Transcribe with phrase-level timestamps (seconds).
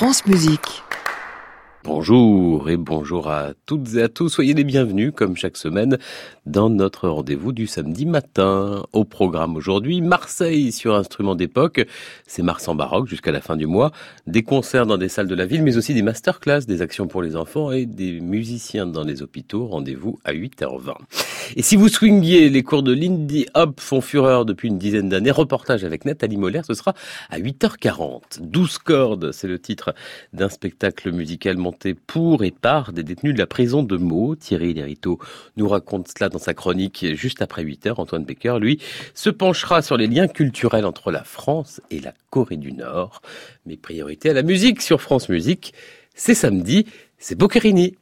[0.00, 0.82] France Musique.
[1.84, 4.30] Bonjour et bonjour à toutes et à tous.
[4.30, 5.98] Soyez les bienvenus, comme chaque semaine,
[6.46, 8.86] dans notre rendez-vous du samedi matin.
[8.94, 11.86] Au programme aujourd'hui, Marseille sur instruments d'époque.
[12.26, 13.92] C'est Mars en baroque jusqu'à la fin du mois.
[14.26, 17.20] Des concerts dans des salles de la ville, mais aussi des masterclass, des actions pour
[17.20, 19.66] les enfants et des musiciens dans les hôpitaux.
[19.66, 20.94] Rendez-vous à 8h20.
[21.56, 25.30] Et si vous swingiez, les cours de Lindy Hop font fureur depuis une dizaine d'années.
[25.30, 26.94] Reportage avec Nathalie Moller, ce sera
[27.30, 28.40] à 8h40.
[28.40, 29.94] 12 cordes, c'est le titre
[30.32, 31.56] d'un spectacle musical
[32.06, 34.34] pour et par des détenus de la prison de Meaux.
[34.36, 35.18] Thierry Lériteau
[35.56, 38.00] nous raconte cela dans sa chronique juste après 8 heures.
[38.00, 38.80] Antoine Becker, lui,
[39.14, 43.22] se penchera sur les liens culturels entre la France et la Corée du Nord.
[43.66, 45.74] Mais priorité à la musique sur France Musique.
[46.14, 46.86] C'est samedi,
[47.18, 47.96] c'est Boccherini.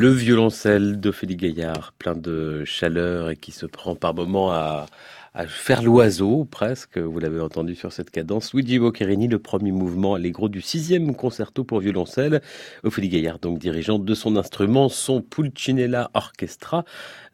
[0.00, 4.86] Le violoncelle d'Ophélie Gaillard, plein de chaleur et qui se prend par moments à,
[5.34, 8.54] à faire l'oiseau presque, vous l'avez entendu sur cette cadence.
[8.54, 12.42] Luigi Boccherini, le premier mouvement allegro du sixième concerto pour violoncelle.
[12.82, 16.84] Ophélie Gaillard, donc dirigeante de son instrument, son Pulcinella Orchestra,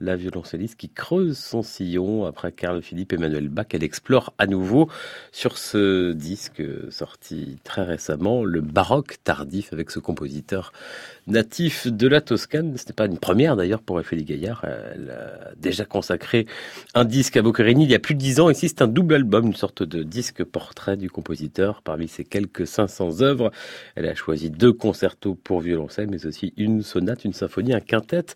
[0.00, 3.66] la violoncelliste qui creuse son sillon après Carl Philippe Emmanuel Bach.
[3.72, 4.88] Elle explore à nouveau
[5.32, 10.72] sur ce disque sorti très récemment le baroque tardif avec ce compositeur
[11.26, 12.76] natif de la Toscane.
[12.76, 14.64] Ce n'est pas une première d'ailleurs pour Ophélie Gaillard.
[14.64, 16.46] Elle a déjà consacré
[16.94, 18.50] un disque à Boccherini il y a plus de dix ans.
[18.50, 21.82] Ici, c'est un double album, une sorte de disque portrait du compositeur.
[21.82, 23.50] Parmi ses quelques 500 œuvres,
[23.94, 28.26] elle a choisi deux concertos pour violoncelle, mais aussi une sonate, une symphonie, un quintet,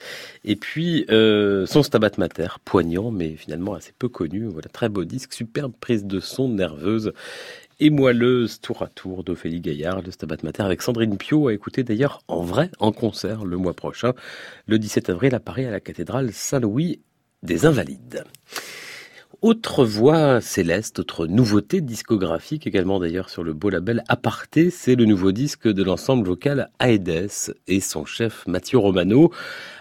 [0.44, 4.46] et puis euh, son Stabat Mater, poignant, mais finalement assez peu connu.
[4.46, 7.12] Voilà, très beau disque, superbe prise de son nerveuse
[7.80, 11.84] et moelleuse tour à tour d'Ophélie Gaillard, le Stabat Mater avec Sandrine Pio, à écouter
[11.84, 14.14] d'ailleurs en vrai, en concert le mois prochain,
[14.66, 17.00] le 17 avril à Paris à la cathédrale Saint-Louis
[17.42, 18.24] des Invalides.
[19.40, 25.04] Autre voix céleste, autre nouveauté discographique également d'ailleurs sur le beau label Aparté, c'est le
[25.04, 29.30] nouveau disque de l'ensemble vocal Aedes et son chef Mathieu Romano.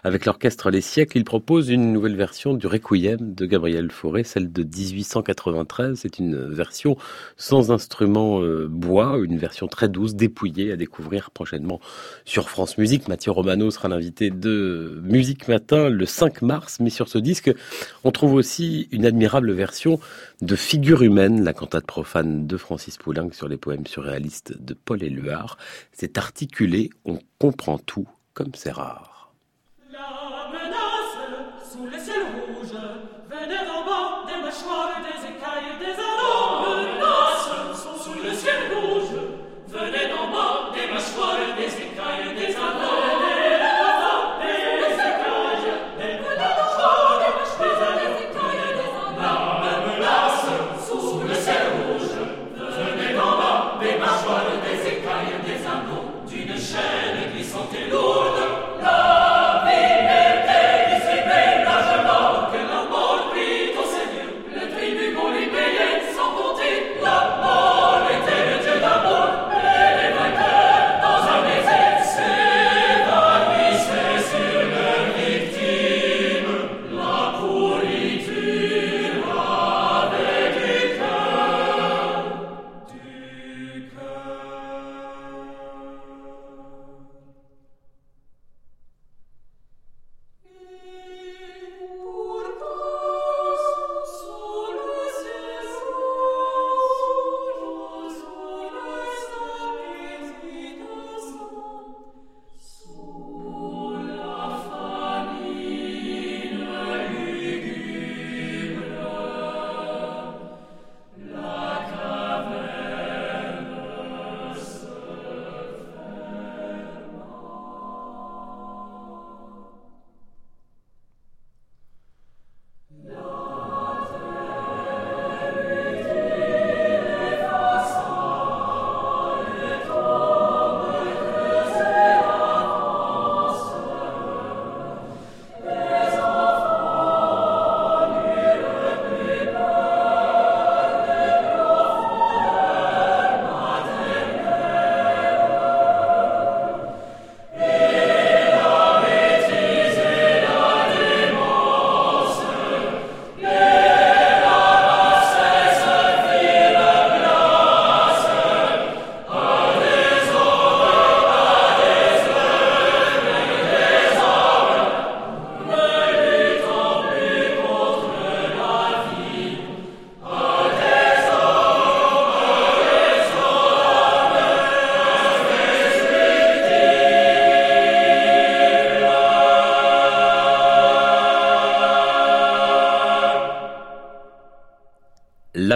[0.04, 4.52] Avec l'orchestre Les Siècles, il propose une nouvelle version du Requiem de Gabriel Fauré, celle
[4.52, 5.98] de 1893.
[5.98, 6.96] C'est une version
[7.36, 11.80] sans instrument euh, bois, une version très douce, dépouillée à découvrir prochainement
[12.26, 13.08] sur France Musique.
[13.08, 17.52] Mathieu Romano sera l'invité de Musique Matin le 5 mars, mais sur ce disque,
[18.04, 20.00] on trouve aussi une admirable version
[20.42, 25.04] de Figure humaine, la cantate profane de Francis Poulenc sur les poèmes surréalistes de Paul
[25.04, 25.58] Éluard.
[25.92, 29.34] C'est articulé, on comprend tout comme c'est rare.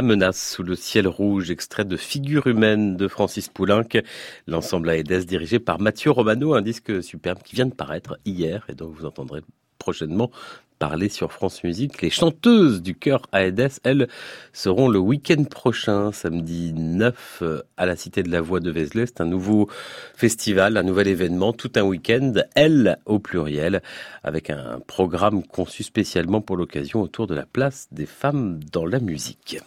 [0.01, 4.01] Le ciel rouge, extrait de Figure humaine de Francis Poulenc,
[4.47, 8.73] l'ensemble Aedes dirigé par Mathieu Romano, un disque superbe qui vient de paraître hier et
[8.73, 9.41] dont vous entendrez
[9.77, 10.31] prochainement
[10.79, 12.01] parler sur France Musique.
[12.01, 14.07] Les chanteuses du chœur Aedes, elles,
[14.53, 17.43] seront le week-end prochain, samedi 9,
[17.77, 19.05] à la Cité de la Voix de Vézelay.
[19.05, 19.69] C'est un nouveau
[20.15, 23.83] festival, un nouvel événement, tout un week-end, elles au pluriel,
[24.23, 28.99] avec un programme conçu spécialement pour l'occasion autour de la place des femmes dans la
[28.99, 29.59] musique.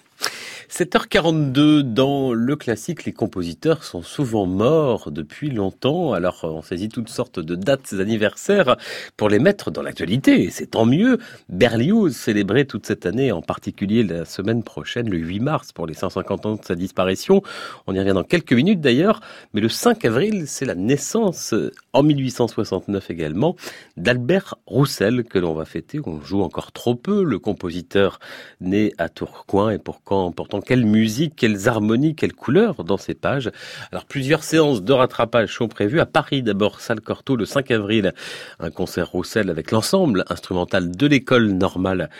[0.76, 7.10] 7h42 dans le classique, les compositeurs sont souvent morts depuis longtemps, alors on saisit toutes
[7.10, 8.76] sortes de dates anniversaires
[9.16, 11.18] pour les mettre dans l'actualité, c'est tant mieux.
[11.48, 15.94] Berlioz célébré toute cette année, en particulier la semaine prochaine, le 8 mars, pour les
[15.94, 17.40] 150 ans de sa disparition.
[17.86, 19.20] On y revient dans quelques minutes d'ailleurs,
[19.52, 21.54] mais le 5 avril, c'est la naissance,
[21.92, 23.54] en 1869 également,
[23.96, 26.00] d'Albert Roussel, que l'on va fêter.
[26.04, 28.18] On joue encore trop peu, le compositeur
[28.60, 30.32] né à Tourcoing et pourtant
[30.64, 33.50] quelle musique, quelles harmonies, quelles couleurs dans ces pages.
[33.92, 38.12] Alors plusieurs séances de rattrapage sont prévues à Paris d'abord, salle Cortot le 5 avril,
[38.60, 42.10] un concert Roussel avec l'ensemble instrumental de l'école normale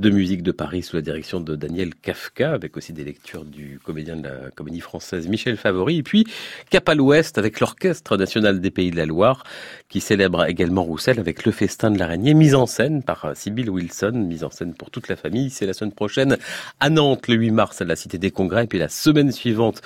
[0.00, 3.78] de musique de Paris sous la direction de Daniel Kafka, avec aussi des lectures du
[3.84, 6.26] comédien de la comédie française Michel Favori, et puis
[6.70, 9.44] Cap à l'Ouest avec l'Orchestre national des Pays de la Loire,
[9.90, 14.12] qui célèbre également Roussel avec le festin de l'araignée, mise en scène par Sibyl Wilson,
[14.12, 15.50] mise en scène pour toute la famille.
[15.50, 16.38] C'est la semaine prochaine
[16.80, 19.82] à Nantes, le 8 mars, à la Cité des Congrès, et puis la semaine suivante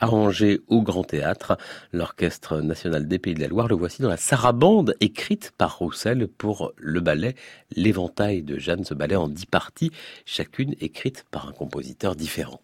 [0.00, 1.56] arrangé au Grand Théâtre.
[1.92, 6.28] L'Orchestre national des Pays de la Loire, le voici dans la sarabande écrite par Roussel
[6.28, 7.34] pour le ballet
[7.74, 9.92] L'éventail de Jeanne, ce ballet en dix parties,
[10.24, 12.60] chacune écrite par un compositeur différent.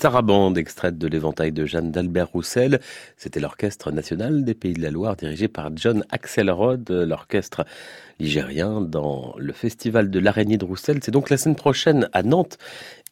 [0.00, 2.80] Sarabande, extraite de l'éventail de Jeanne d'Albert Roussel.
[3.18, 7.66] C'était l'Orchestre national des Pays de la Loire dirigé par John Axelrod, l'orchestre
[8.18, 11.00] ligérien dans le festival de l'araignée de Roussel.
[11.02, 12.56] C'est donc la semaine prochaine à Nantes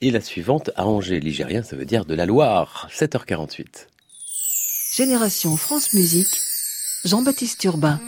[0.01, 1.21] et la suivante à Angers.
[1.21, 2.89] Ligérien, ça veut dire de la Loire.
[2.91, 3.87] 7h48.
[4.97, 6.41] Génération France Musique,
[7.05, 8.01] Jean-Baptiste Urbain.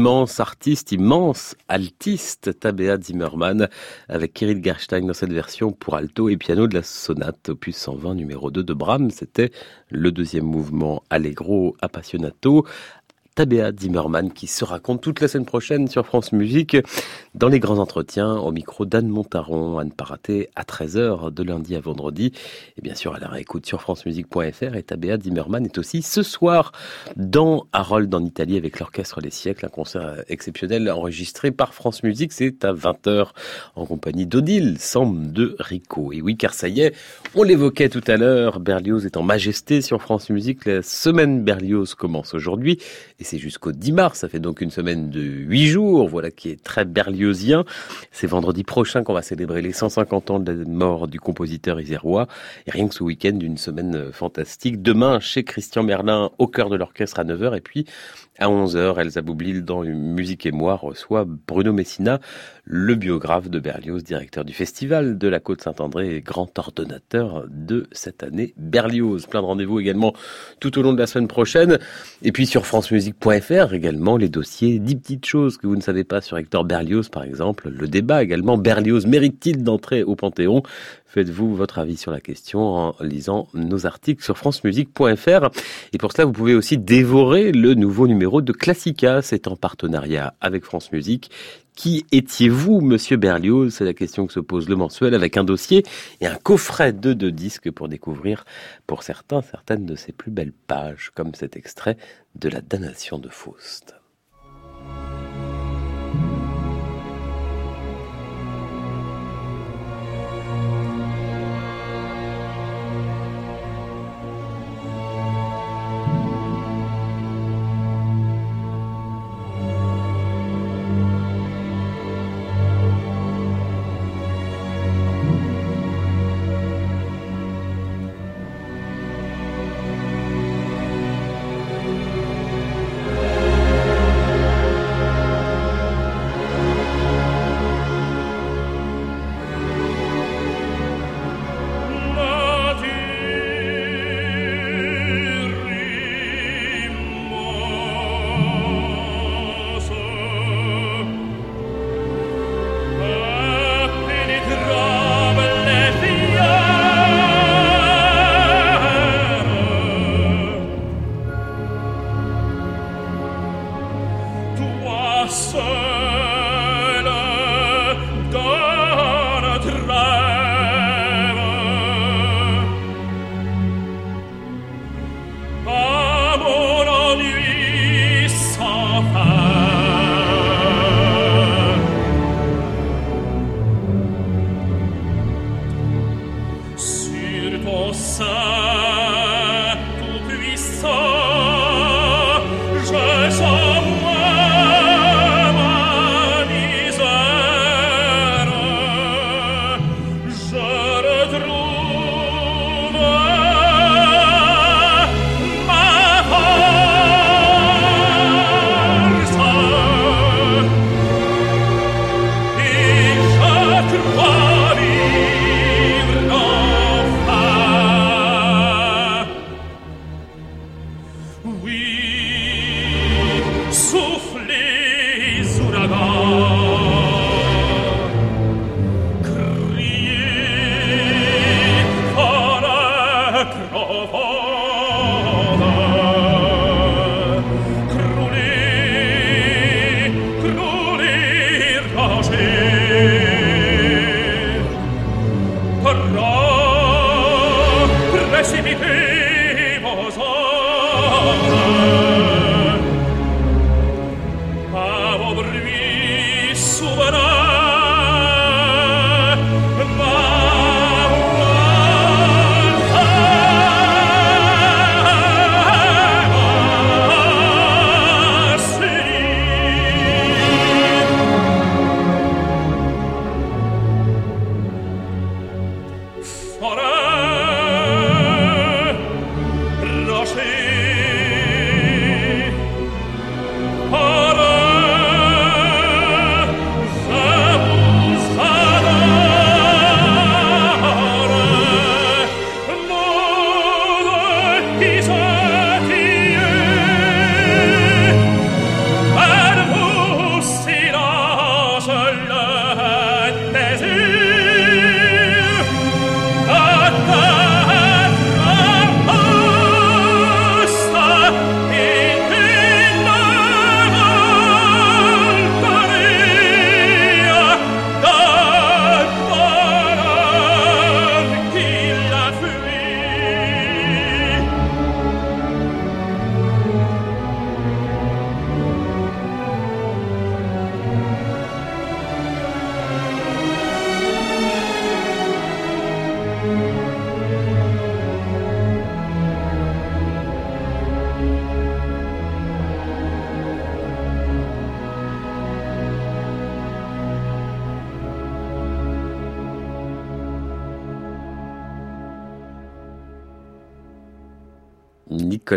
[0.00, 3.68] Immense artiste, immense altiste, Tabea Zimmermann,
[4.08, 8.14] avec Kirill Gerstein dans cette version pour alto et piano de la sonate opus 120
[8.14, 9.10] numéro 2 de Brahms.
[9.10, 9.50] C'était
[9.90, 12.64] le deuxième mouvement Allegro Appassionato
[13.34, 16.76] Tabea Zimmermann qui se raconte toute la semaine prochaine sur France Musique
[17.34, 21.80] dans les grands entretiens au micro d'Anne Montaron, Anne Paraté à 13h de lundi à
[21.80, 22.32] vendredi.
[22.76, 26.72] Et bien sûr, à la réécoute sur francemusique.fr et Tabea Zimmermann est aussi ce soir
[27.16, 32.32] dans Harold en Italie avec l'Orchestre des siècles, un concert exceptionnel enregistré par France Musique.
[32.32, 33.28] C'est à 20h
[33.76, 36.12] en compagnie d'Odile, Sam de Rico.
[36.12, 36.94] Et oui, car ça y est,
[37.34, 40.64] on l'évoquait tout à l'heure, Berlioz est en majesté sur France Musique.
[40.66, 42.78] La semaine Berlioz commence aujourd'hui
[43.20, 44.18] et c'est jusqu'au 10 mars.
[44.18, 47.64] Ça fait donc une semaine de 8 jours, voilà qui est très berliozien.
[48.10, 52.26] C'est vendredi prochain qu'on va célébrer les 150 ans de la mort du compositeur isérois.
[52.66, 54.82] Et rien que ce week-end, une semaine fantastique.
[54.82, 57.56] Demain, chez Christian Merlin, au cœur de l'orchestre à 9h.
[57.56, 57.86] Et puis,
[58.38, 62.20] à 11h, Elsa Boublil dans Musique et moi reçoit Bruno Messina,
[62.64, 68.22] le biographe de Berlioz, directeur du festival de la Côte-Saint-André et grand ordonnateur de cette
[68.22, 69.26] année Berlioz.
[69.26, 70.14] Plein de rendez-vous également
[70.60, 71.78] tout au long de la semaine prochaine.
[72.22, 76.20] Et puis sur francemusique.fr également les dossiers, 10 petites choses que vous ne savez pas
[76.20, 80.62] sur Hector Berlioz par exemple, le débat également, Berlioz mérite-t-il d'entrer au Panthéon?
[81.12, 85.48] Faites-vous votre avis sur la question en lisant nos articles sur francemusique.fr.
[85.92, 89.20] Et pour cela, vous pouvez aussi dévorer le nouveau numéro de Classica.
[89.20, 91.32] C'est en partenariat avec France Musique.
[91.74, 93.74] Qui étiez-vous, monsieur Berlioz?
[93.74, 95.82] C'est la question que se pose le mensuel avec un dossier
[96.20, 98.44] et un coffret de deux disques pour découvrir,
[98.86, 101.96] pour certains, certaines de ses plus belles pages, comme cet extrait
[102.36, 103.96] de La damnation de Faust.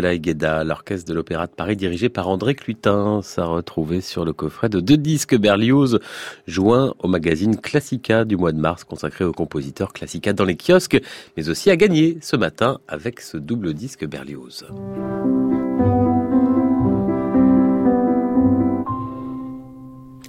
[0.04, 3.20] L'orchestre de l'Opéra de Paris dirigé par André Clutin.
[3.22, 5.98] Ça retrouvé sur le coffret de deux disques Berlioz
[6.46, 11.00] joints au magazine Classica du mois de mars consacré aux compositeurs Classica dans les kiosques,
[11.36, 14.66] mais aussi à gagner ce matin avec ce double disque Berlioz.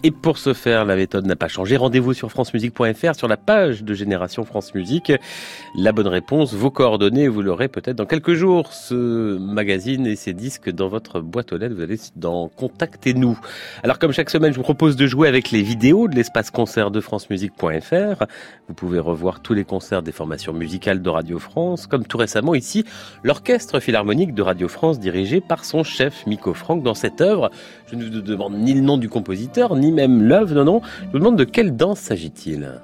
[0.05, 1.77] Et pour ce faire, la méthode n'a pas changé.
[1.77, 5.11] Rendez-vous sur francemusique.fr sur la page de Génération France Musique.
[5.75, 8.71] La bonne réponse, vos coordonnées, vous l'aurez peut-être dans quelques jours.
[8.71, 13.39] Ce magazine et ces disques dans votre boîte aux lettres, vous allez dans Contactez-nous.
[13.81, 16.91] Alors comme chaque semaine, je vous propose de jouer avec les vidéos de l'espace concert
[16.91, 18.25] de francemusique.fr.
[18.67, 22.53] Vous pouvez revoir tous les concerts des formations musicales de Radio France, comme tout récemment
[22.53, 22.85] ici,
[23.23, 27.49] l'orchestre philharmonique de Radio France dirigé par son chef Miko Franck dans cette œuvre.
[27.99, 30.81] Je ne vous ni le nom du compositeur, ni même l'œuvre, non, non.
[31.01, 32.81] Je vous demande de quelle danse s'agit-il?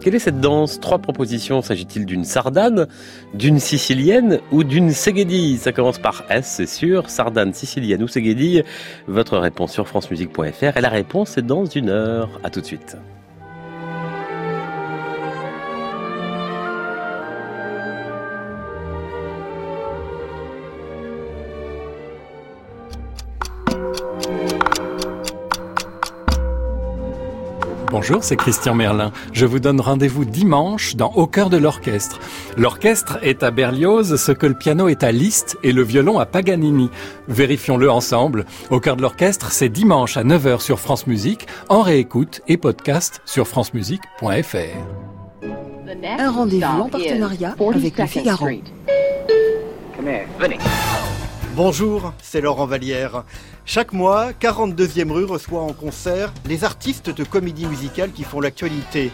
[0.00, 0.80] Quelle est cette danse?
[0.80, 1.60] Trois propositions.
[1.60, 2.86] S'agit-il d'une sardane,
[3.34, 7.10] d'une sicilienne ou d'une ségédille Ça commence par S, c'est sûr.
[7.10, 8.64] Sardane, sicilienne ou ségédille
[9.06, 10.76] Votre réponse sur francemusique.fr.
[10.76, 12.40] Et la réponse est dans une heure.
[12.44, 12.96] À tout de suite.
[28.00, 29.10] Bonjour, c'est Christian Merlin.
[29.32, 32.20] Je vous donne rendez-vous dimanche dans Au cœur de l'orchestre.
[32.56, 36.24] L'orchestre est à Berlioz ce que le piano est à Liszt et le violon à
[36.24, 36.90] Paganini.
[37.26, 38.46] Vérifions-le ensemble.
[38.70, 43.20] Au cœur de l'orchestre, c'est dimanche à 9h sur France Musique, en réécoute et podcast
[43.24, 44.58] sur francemusique.fr.
[46.20, 48.46] Un rendez-vous en partenariat avec le Figaro.
[51.58, 53.24] Bonjour, c'est Laurent Vallière.
[53.64, 59.10] Chaque mois, 42e rue reçoit en concert les artistes de comédie musicale qui font l'actualité.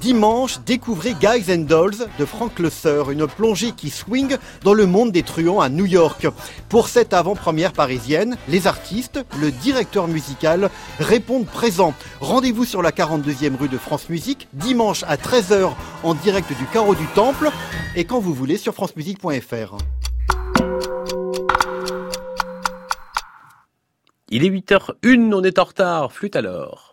[0.00, 5.10] Dimanche, découvrez Guys and Dolls de Frank Lesser, une plongée qui swing dans le monde
[5.10, 6.28] des truands à New York.
[6.68, 11.94] Pour cette avant-première parisienne, les artistes, le directeur musical répondent présents.
[12.20, 15.72] Rendez-vous sur la 42e rue de France Musique, dimanche à 13h
[16.04, 17.50] en direct du carreau du Temple
[17.96, 19.76] et quand vous voulez sur francemusique.fr.
[24.32, 26.89] Il est 8h01, on est en retard, flûte alors.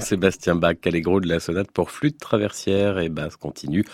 [0.00, 3.84] Jean-Sébastien Bach, Allegro de la sonate pour flûte traversière et basse continue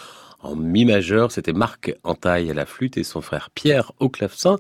[0.41, 1.33] en mi majeur.
[1.33, 4.57] C'était Marc Entaille à la flûte et son frère Pierre au clavecin.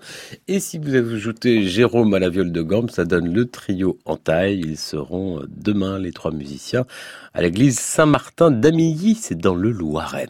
[0.48, 4.58] Et si vous ajoutez Jérôme à la viole de gambe, ça donne le trio Entaille.
[4.58, 6.84] Ils seront demain, les trois musiciens,
[7.32, 10.28] à l'église Saint-Martin d'Amilly, c'est dans le Loiret.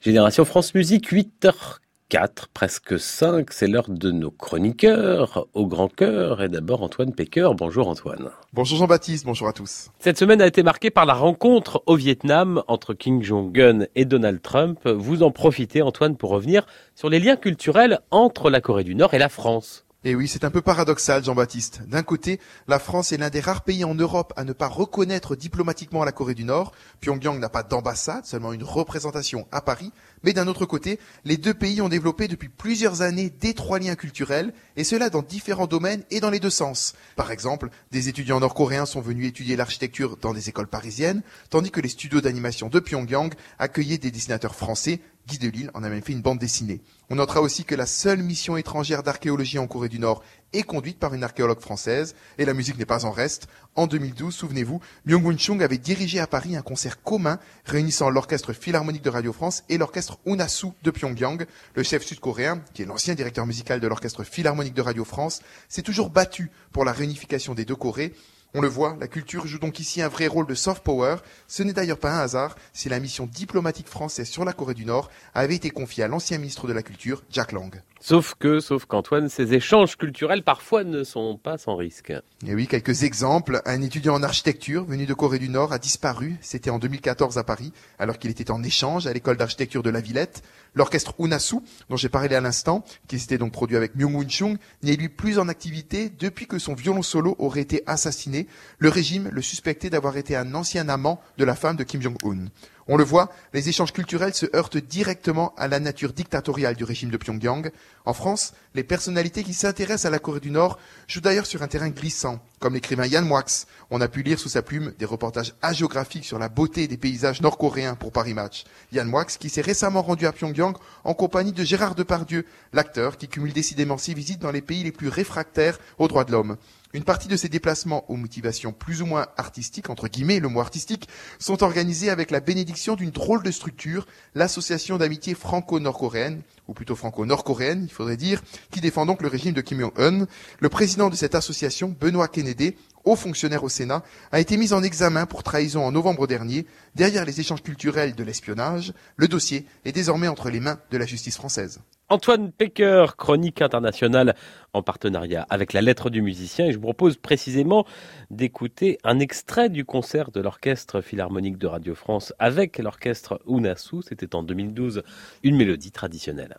[0.00, 1.80] Génération France Musique, 8h
[2.14, 6.42] 4, presque 5, c'est l'heure de nos chroniqueurs au grand cœur.
[6.42, 7.48] Et d'abord Antoine Pecker.
[7.56, 8.30] Bonjour Antoine.
[8.52, 9.88] Bonjour Jean-Baptiste, bonjour à tous.
[9.98, 14.40] Cette semaine a été marquée par la rencontre au Vietnam entre Kim Jong-un et Donald
[14.40, 14.86] Trump.
[14.86, 19.14] Vous en profitez Antoine pour revenir sur les liens culturels entre la Corée du Nord
[19.14, 19.83] et la France.
[20.06, 21.80] Et oui, c'est un peu paradoxal, Jean-Baptiste.
[21.88, 22.38] D'un côté,
[22.68, 26.12] la France est l'un des rares pays en Europe à ne pas reconnaître diplomatiquement la
[26.12, 26.72] Corée du Nord.
[27.00, 29.92] Pyongyang n'a pas d'ambassade, seulement une représentation à Paris.
[30.22, 34.52] Mais d'un autre côté, les deux pays ont développé depuis plusieurs années d'étroits liens culturels,
[34.76, 36.92] et cela dans différents domaines et dans les deux sens.
[37.16, 41.80] Par exemple, des étudiants nord-coréens sont venus étudier l'architecture dans des écoles parisiennes, tandis que
[41.80, 46.12] les studios d'animation de Pyongyang accueillaient des dessinateurs français Guy Delisle en a même fait
[46.12, 46.82] une bande dessinée.
[47.10, 50.22] On notera aussi que la seule mission étrangère d'archéologie en Corée du Nord
[50.52, 53.48] est conduite par une archéologue française, et la musique n'est pas en reste.
[53.74, 59.02] En 2012, souvenez-vous, Myung-Won Chung avait dirigé à Paris un concert commun réunissant l'orchestre philharmonique
[59.02, 61.46] de Radio France et l'orchestre Unasu de Pyongyang.
[61.74, 65.82] Le chef sud-coréen, qui est l'ancien directeur musical de l'orchestre philharmonique de Radio France, s'est
[65.82, 68.12] toujours battu pour la réunification des deux Corées,
[68.54, 71.16] on le voit, la culture joue donc ici un vrai rôle de soft power.
[71.48, 74.84] Ce n'est d'ailleurs pas un hasard si la mission diplomatique française sur la Corée du
[74.84, 77.82] Nord avait été confiée à l'ancien ministre de la Culture, Jack Lang.
[78.06, 82.12] Sauf que, sauf qu'Antoine, ces échanges culturels parfois ne sont pas sans risque.
[82.46, 83.62] Et oui, quelques exemples.
[83.64, 86.36] Un étudiant en architecture venu de Corée du Nord a disparu.
[86.42, 90.02] C'était en 2014 à Paris, alors qu'il était en échange à l'école d'architecture de la
[90.02, 90.42] Villette.
[90.74, 94.96] L'orchestre Unasu, dont j'ai parlé à l'instant, qui s'était donc produit avec Myung-Won Chung, n'est
[94.96, 98.48] lui plus en activité depuis que son violon solo aurait été assassiné.
[98.76, 102.50] Le régime le suspectait d'avoir été un ancien amant de la femme de Kim Jong-un.
[102.86, 107.10] On le voit, les échanges culturels se heurtent directement à la nature dictatoriale du régime
[107.10, 107.70] de Pyongyang.
[108.04, 111.68] En France, les personnalités qui s'intéressent à la Corée du Nord jouent d'ailleurs sur un
[111.68, 113.44] terrain glissant, comme l'écrivain Yann Moix.
[113.90, 117.40] On a pu lire sous sa plume des reportages hagiographiques sur la beauté des paysages
[117.40, 118.64] nord-coréens pour Paris Match.
[118.92, 123.28] Yann Moix qui s'est récemment rendu à Pyongyang en compagnie de Gérard Depardieu, l'acteur qui
[123.28, 126.56] cumule décidément ses visites dans les pays les plus réfractaires aux droits de l'homme.
[126.94, 130.60] Une partie de ces déplacements aux motivations plus ou moins artistiques, entre guillemets, le mot
[130.60, 131.08] artistique,
[131.40, 134.06] sont organisés avec la bénédiction d'une drôle de structure,
[134.36, 139.60] l'association d'amitié franco-nord-coréenne, ou plutôt franco-nord-coréenne, il faudrait dire, qui défend donc le régime de
[139.60, 140.26] Kim Jong-un.
[140.60, 144.02] Le président de cette association, Benoît Kennedy, haut fonctionnaire au Sénat,
[144.32, 146.66] a été mis en examen pour trahison en novembre dernier.
[146.94, 151.06] Derrière les échanges culturels de l'espionnage, le dossier est désormais entre les mains de la
[151.06, 151.80] justice française.
[152.10, 154.36] Antoine Pecker, chronique internationale
[154.74, 156.66] en partenariat avec la lettre du musicien.
[156.66, 157.86] Et je vous propose précisément
[158.30, 164.02] d'écouter un extrait du concert de l'Orchestre Philharmonique de Radio France avec l'Orchestre Unasu.
[164.06, 165.02] C'était en 2012,
[165.44, 166.58] une mélodie traditionnelle.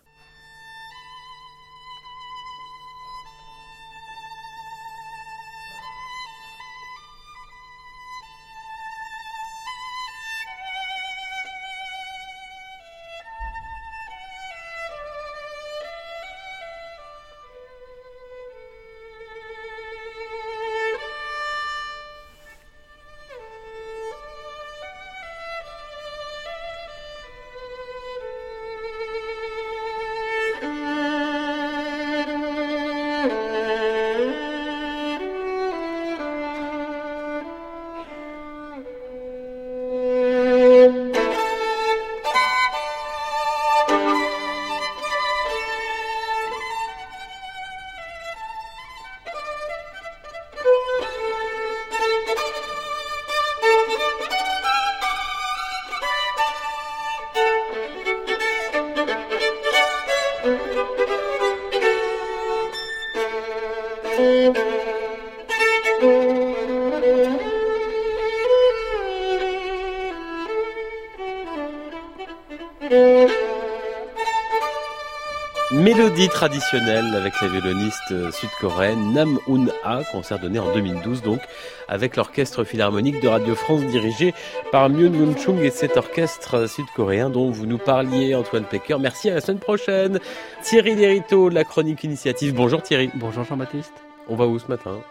[76.26, 81.40] Mélodie traditionnelle avec la violoniste sud-coréenne Nam Un-ha, concert donné en 2012 donc,
[81.88, 84.34] avec l'orchestre philharmonique de Radio France dirigé
[84.72, 88.98] par Myun Moon Chung et cet orchestre sud-coréen dont vous nous parliez, Antoine Pecker.
[89.00, 90.20] Merci à la semaine prochaine.
[90.64, 92.56] Thierry Lériteau, la chronique initiative.
[92.56, 93.12] Bonjour Thierry.
[93.16, 93.94] Bonjour Jean-Baptiste.
[94.28, 95.02] On va où ce matin?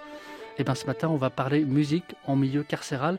[0.59, 3.19] Eh bien ce matin, on va parler musique en milieu carcéral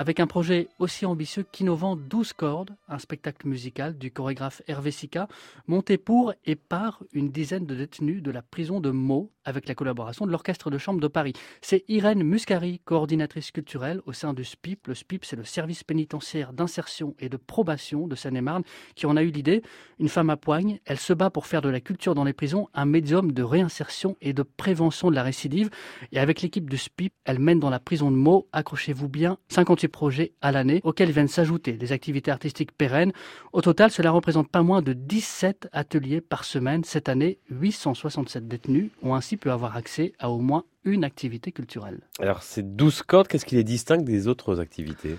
[0.00, 5.28] avec un projet aussi ambitieux qu'innovant 12 cordes, un spectacle musical du chorégraphe Hervé Sica,
[5.66, 9.74] monté pour et par une dizaine de détenus de la prison de Meaux, avec la
[9.74, 11.34] collaboration de l'Orchestre de Chambre de Paris.
[11.60, 14.86] C'est Irène Muscari, coordinatrice culturelle au sein du SPIP.
[14.86, 18.62] Le SPIP, c'est le service pénitentiaire d'insertion et de probation de Seine-et-Marne,
[18.94, 19.62] qui en a eu l'idée.
[19.98, 22.68] Une femme à poigne, elle se bat pour faire de la culture dans les prisons
[22.72, 25.68] un médium de réinsertion et de prévention de la récidive.
[26.12, 29.89] Et avec l'équipe du SPIP, elle mène dans la prison de Meaux, accrochez-vous bien, 58
[29.90, 33.12] projets à l'année, auxquels viennent s'ajouter des activités artistiques pérennes.
[33.52, 36.84] Au total, cela représente pas moins de 17 ateliers par semaine.
[36.84, 42.00] Cette année, 867 détenus ont ainsi pu avoir accès à au moins une activité culturelle.
[42.18, 45.16] Alors, ces 12 cordes, qu'est-ce qui les distingue des autres activités?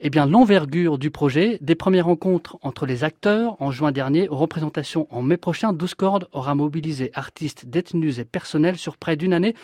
[0.00, 4.36] Eh bien, l'envergure du projet, des premières rencontres entre les acteurs en juin dernier aux
[4.36, 9.32] représentations en mai prochain, 12 cordes aura mobilisé artistes, détenus et personnels sur près d'une
[9.32, 9.54] année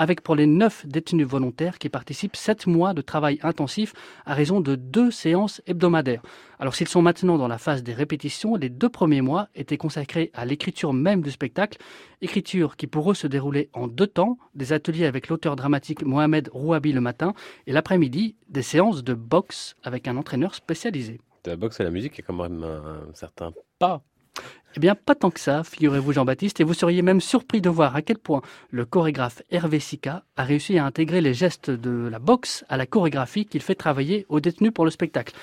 [0.00, 3.92] avec pour les neuf détenus volontaires qui participent sept mois de travail intensif
[4.24, 6.22] à raison de deux séances hebdomadaires.
[6.58, 10.30] Alors s'ils sont maintenant dans la phase des répétitions, les deux premiers mois étaient consacrés
[10.32, 11.76] à l'écriture même du spectacle,
[12.22, 16.48] écriture qui pour eux se déroulait en deux temps, des ateliers avec l'auteur dramatique Mohamed
[16.50, 17.34] Rouabi le matin
[17.66, 21.20] et l'après-midi, des séances de boxe avec un entraîneur spécialisé.
[21.44, 24.02] De la boxe à la musique, il y a quand même un certain pas
[24.76, 27.96] eh bien, pas tant que ça, figurez-vous Jean-Baptiste, et vous seriez même surpris de voir
[27.96, 28.40] à quel point
[28.70, 32.86] le chorégraphe Hervé Sica a réussi à intégrer les gestes de la boxe à la
[32.86, 35.34] chorégraphie qu'il fait travailler aux détenus pour le spectacle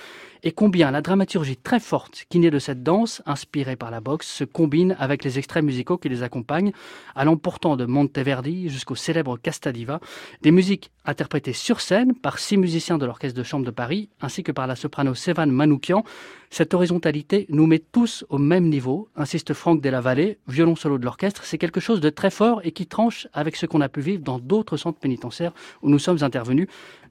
[0.43, 4.27] et combien la dramaturgie très forte qui naît de cette danse, inspirée par la boxe,
[4.27, 6.71] se combine avec les extraits musicaux qui les accompagnent,
[7.15, 9.99] allant pourtant de Monteverdi jusqu'au célèbre Castadiva,
[10.41, 14.43] des musiques interprétées sur scène par six musiciens de l'Orchestre de Chambre de Paris, ainsi
[14.43, 16.03] que par la soprano Sévan Manoukian.
[16.49, 21.43] Cette horizontalité nous met tous au même niveau, insiste Franck Vallée, violon solo de l'orchestre,
[21.43, 24.23] c'est quelque chose de très fort et qui tranche avec ce qu'on a pu vivre
[24.23, 26.67] dans d'autres centres pénitentiaires où nous sommes intervenus.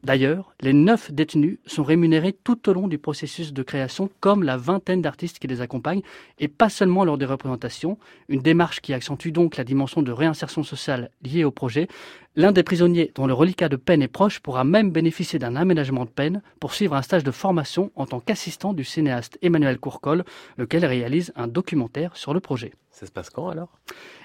[0.06, 4.56] D'ailleurs, les neuf détenus sont rémunérés tout au long du processus de création, comme la
[4.56, 6.02] vingtaine d'artistes qui les accompagnent,
[6.38, 7.98] et pas seulement lors des représentations,
[8.28, 11.88] une démarche qui accentue donc la dimension de réinsertion sociale liée au projet.
[12.36, 16.04] L'un des prisonniers dont le reliquat de peine est proche pourra même bénéficier d'un aménagement
[16.04, 20.22] de peine pour suivre un stage de formation en tant qu'assistant du cinéaste Emmanuel Courcol,
[20.56, 22.70] lequel réalise un documentaire sur le projet.
[22.96, 23.78] Ça se passe quand alors?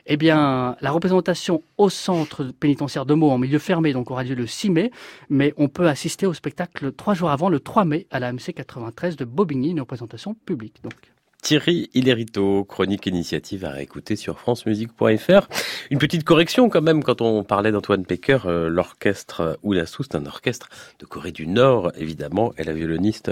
[0.05, 4.33] Eh bien, la représentation au centre pénitentiaire de Meaux en milieu fermé donc aura lieu
[4.33, 4.91] le 6 mai,
[5.29, 8.53] mais on peut assister au spectacle trois jours avant, le 3 mai, à la MC
[8.53, 10.81] 93 de Bobigny, une représentation publique.
[10.83, 10.93] Donc.
[11.41, 15.47] Thierry Hilerito, chronique initiative à réécouter sur francemusique.fr.
[15.89, 20.27] Une petite correction quand même quand on parlait d'Antoine Pecker, euh, l'orchestre Oulassou, c'est un
[20.27, 20.69] orchestre
[20.99, 23.31] de Corée du Nord évidemment, et la violoniste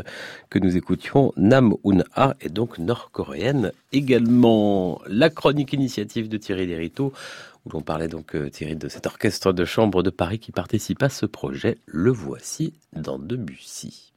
[0.50, 5.02] que nous écoutions, Nam Un-ha, est donc nord-coréenne également.
[5.06, 7.14] La chronique initiative de Thierry Hilerito,
[7.66, 11.04] où l'on parlait donc euh, Thierry de cet orchestre de chambre de Paris qui participe
[11.04, 14.14] à ce projet, le voici dans Debussy.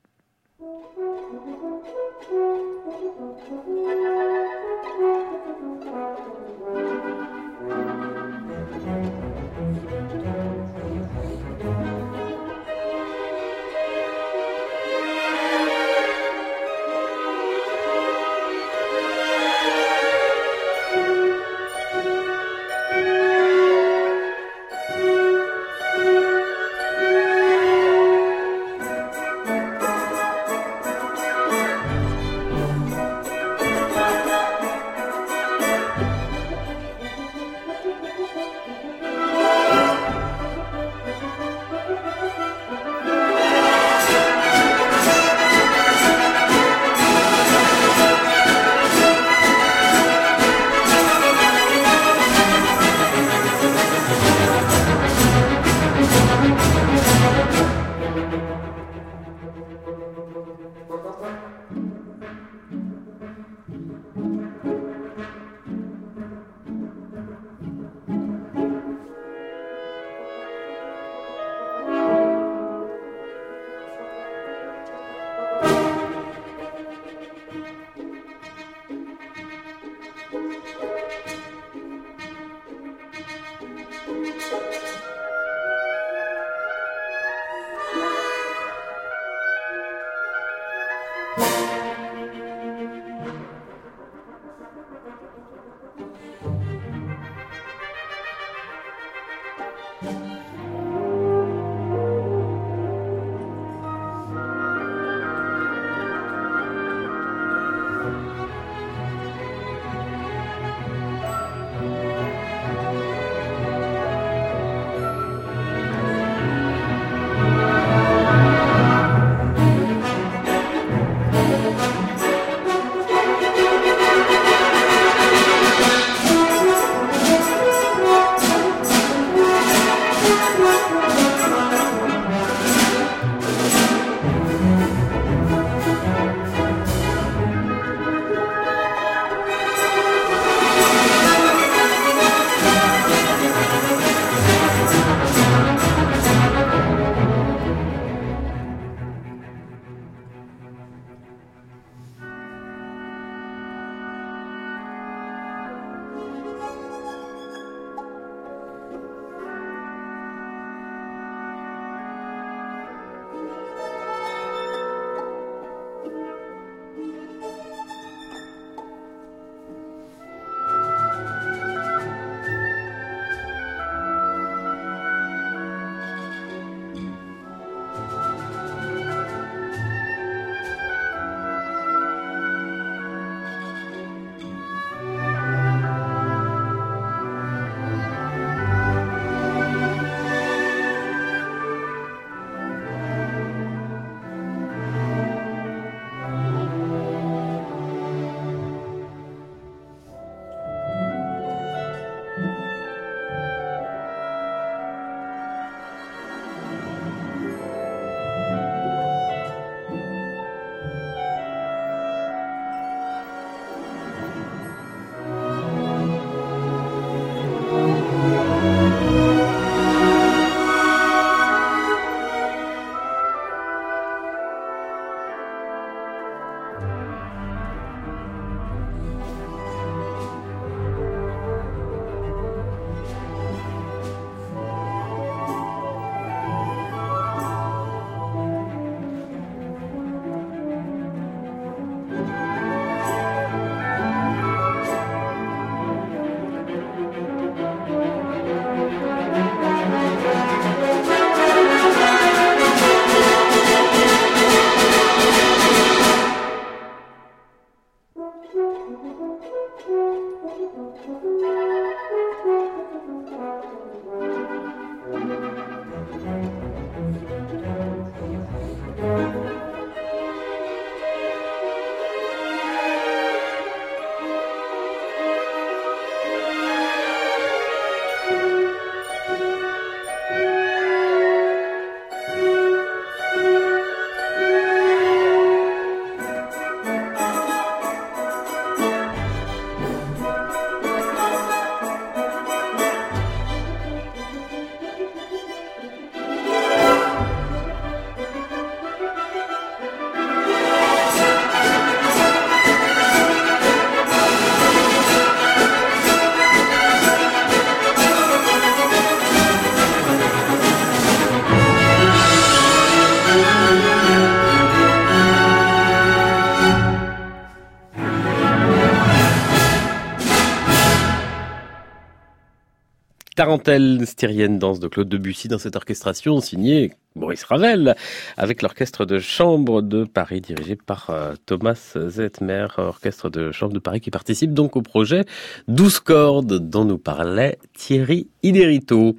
[323.43, 327.97] Tarentelle, styrienne danse de Claude Debussy dans cette orchestration signée Maurice Ravel,
[328.37, 333.81] avec l'orchestre de chambre de Paris dirigé par euh, Thomas Zetmer, orchestre de chambre de
[333.81, 335.25] Paris qui participe donc au projet
[335.67, 339.17] 12 cordes dont nous parlait Thierry Iderito.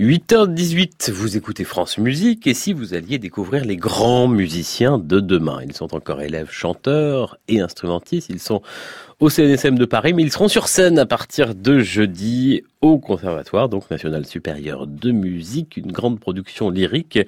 [0.00, 5.60] 8h18, vous écoutez France Musique et si vous alliez découvrir les grands musiciens de demain,
[5.62, 8.62] ils sont encore élèves chanteurs et instrumentistes, ils sont
[9.22, 13.68] au CNSM de Paris, mais ils seront sur scène à partir de jeudi au Conservatoire,
[13.68, 17.20] donc National Supérieur de Musique, une grande production lyrique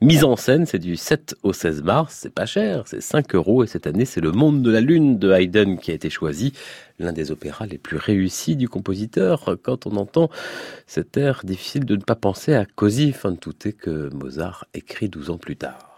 [0.00, 3.62] mise en scène, c'est du 7 au 16 mars, c'est pas cher, c'est 5 euros
[3.64, 6.54] et cette année c'est Le Monde de la Lune de Haydn qui a été choisi,
[6.98, 9.58] l'un des opéras les plus réussis du compositeur.
[9.62, 10.30] Quand on entend
[10.86, 15.28] cet air, difficile de ne pas penser à Così fan tutte que Mozart écrit 12
[15.28, 15.91] ans plus tard.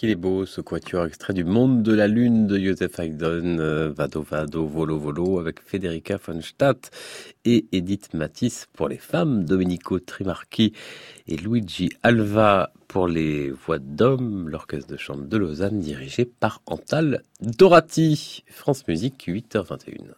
[0.00, 3.92] Qu'il est beau ce quatuor extrait du Monde de la Lune de Joseph Haydn, euh,
[3.94, 6.90] Vado Vado, Volo Volo, avec Federica von Stadt
[7.44, 10.72] et Edith Matisse pour les femmes, Domenico Trimarchi
[11.28, 17.22] et Luigi Alva pour les voix d'hommes, l'orchestre de chambre de Lausanne dirigé par Antal
[17.42, 18.42] Dorati.
[18.46, 20.14] France Musique, 8h21.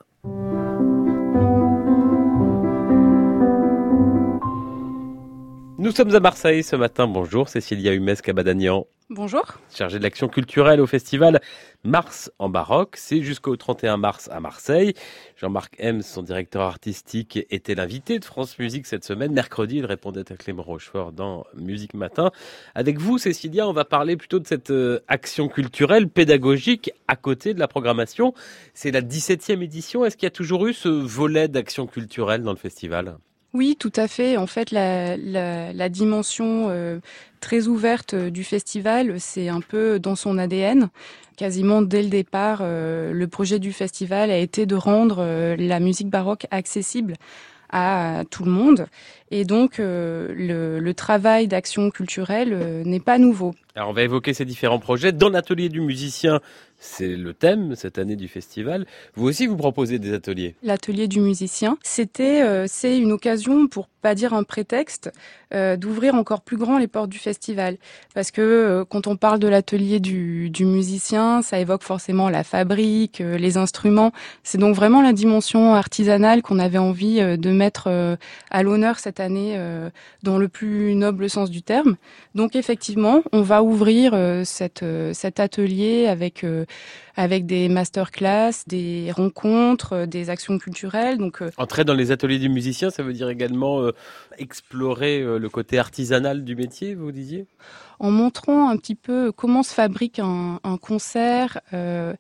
[5.83, 7.09] Nous sommes à Marseille ce matin.
[7.09, 8.87] Bonjour, Cécilia Humes-Cabadagnan.
[9.15, 9.45] Bonjour.
[9.71, 11.43] chargé de l'action culturelle au festival
[11.85, 12.97] Mars en baroque.
[12.97, 14.95] C'est jusqu'au 31 mars à Marseille.
[15.37, 19.35] Jean-Marc Hems, son directeur artistique, était l'invité de France Musique cette semaine.
[19.35, 22.31] Mercredi, il répondait à Clément Rochefort dans Musique Matin.
[22.75, 27.53] Avec vous, Cécilia, on va parler plutôt de cette euh, action culturelle, pédagogique, à côté
[27.53, 28.33] de la programmation.
[28.73, 30.07] C'est la 17e édition.
[30.07, 33.19] Est-ce qu'il y a toujours eu ce volet d'action culturelle dans le festival?
[33.55, 34.37] Oui, tout à fait.
[34.39, 37.01] En fait, la, dimension euh,
[37.41, 40.89] très ouverte euh, du festival, c'est un peu dans son ADN.
[41.37, 46.09] Quasiment dès le départ, euh, le projet du festival a été de rendre la musique
[46.09, 47.15] baroque accessible
[47.71, 48.87] à tout le monde.
[49.31, 53.55] Et donc, le, travail d'action culturelle n'est pas nouveau.
[53.75, 55.13] Alors, on va évoquer ces différents projets.
[55.13, 56.41] Dans l'atelier du musicien,
[56.83, 58.87] c'est le thème cette année du festival.
[59.15, 60.57] Vous aussi, vous proposez des ateliers?
[60.63, 65.11] L'atelier du musicien, c'était, euh, c'est une occasion pour pas dire un prétexte,
[65.55, 67.77] euh, d'ouvrir encore plus grand les portes du festival.
[68.15, 73.21] Parce que euh, quand on parle de l'atelier du, musicien, ça évoque forcément la fabrique,
[73.21, 74.13] euh, les instruments.
[74.43, 78.19] C'est donc vraiment la dimension artisanale qu'on avait envie de mettre
[78.51, 79.59] à l'honneur cette année
[80.23, 81.97] dans le plus noble sens du terme.
[82.35, 84.83] Donc effectivement, on va ouvrir cet
[85.41, 86.45] atelier avec
[87.15, 91.19] avec des masterclass, des rencontres, des actions culturelles.
[91.19, 93.92] Donc, entrer dans les ateliers du musicien, ça veut dire également
[94.39, 97.47] explorer euh, le côté artisanal du métier, vous disiez?
[98.03, 102.15] En montrant un petit peu comment se fabrique un, concert, euh,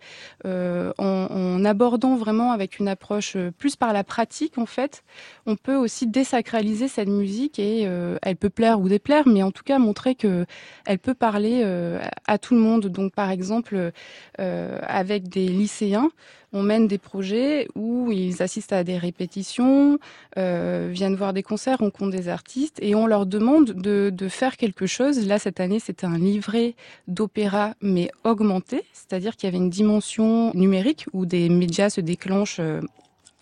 [0.47, 5.03] euh, en, abordant vraiment avec une approche plus par la pratique en fait,
[5.45, 9.51] on peut aussi désacraliser cette musique et euh, elle peut plaire ou déplaire, mais en
[9.51, 10.47] tout cas montrer que
[10.87, 12.87] elle peut parler euh, à tout le monde.
[12.87, 13.91] Donc par exemple
[14.39, 16.11] euh, avec des lycéens,
[16.53, 19.99] on mène des projets où ils assistent à des répétitions,
[20.37, 24.57] euh, viennent voir des concerts, rencontrent des artistes et on leur demande de, de faire
[24.57, 25.26] quelque chose.
[25.26, 26.75] Là, cette année, c'était un livret
[27.09, 32.61] d'opéra, mais augmenté, c'est-à-dire qu'il y avait une dimension numérique où des médias se déclenchent
[32.61, 32.81] euh,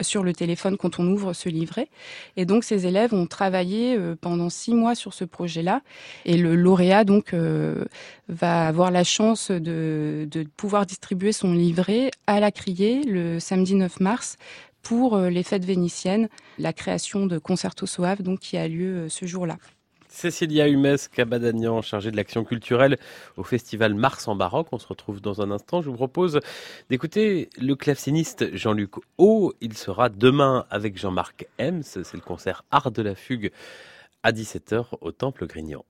[0.00, 1.88] sur le téléphone quand on ouvre ce livret.
[2.36, 5.82] Et donc ces élèves ont travaillé euh, pendant six mois sur ce projet-là.
[6.24, 7.84] Et le lauréat donc euh,
[8.28, 13.74] va avoir la chance de, de, pouvoir distribuer son livret à la Criée le samedi
[13.74, 14.36] 9 mars
[14.82, 19.58] pour les fêtes vénitiennes, la création de Concerto Soave donc qui a lieu ce jour-là.
[20.10, 22.98] Cécilia Humes Cabadagnan, chargée de l'action culturelle
[23.36, 24.68] au festival Mars en Baroque.
[24.72, 25.80] On se retrouve dans un instant.
[25.80, 26.40] Je vous propose
[26.90, 29.54] d'écouter le claveciniste Jean-Luc O.
[29.60, 31.82] Il sera demain avec Jean-Marc Hems.
[31.82, 33.52] C'est le concert Art de la Fugue
[34.22, 35.84] à 17h au Temple Grignan.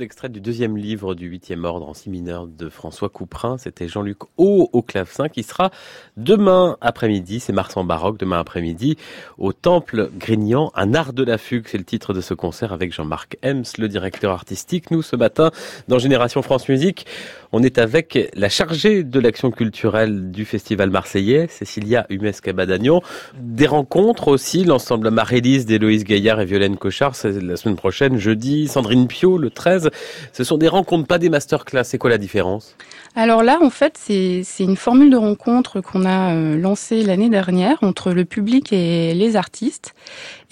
[0.00, 3.58] Allemande, extrait du deuxième livre du huitième ordre en si mineur de François Couperin.
[3.58, 5.70] C'était Jean-Luc O au clavecin qui sera
[6.16, 8.96] demain après-midi, c'est Mars en baroque, demain après-midi,
[9.38, 11.66] au Temple Grignan, un art de la fugue.
[11.66, 14.90] C'est le titre de ce concert avec Jean-Marc Hems, le directeur artistique.
[14.90, 15.50] Nous, ce matin,
[15.88, 17.06] dans Génération France Musique,
[17.52, 23.02] on est avec la chargée de l'action culturelle du Festival marseillais, Cécilia Humes-Cabadagnon.
[23.38, 28.68] Des rencontres aussi, l'ensemble Marélise d'Héloïse Gaillard et Violaine Cochard, c'est la semaine prochaine, jeudi.
[28.68, 29.90] Sandrine Pio, le 13.
[30.32, 31.84] Ce sont des rencontres, pas des masterclass.
[31.84, 32.76] C'est quoi la différence?
[33.16, 37.78] Alors là, en fait, c'est une formule de rencontre qu'on a euh, lancée l'année dernière
[37.82, 39.94] entre le public et les artistes.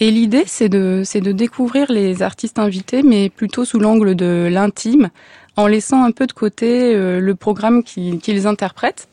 [0.01, 5.09] Et l'idée, c'est de, de découvrir les artistes invités, mais plutôt sous l'angle de l'intime,
[5.59, 9.07] en laissant un peu de côté euh, le programme qu'ils interprètent.